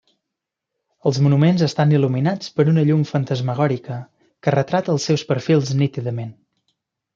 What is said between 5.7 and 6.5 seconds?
nítidament.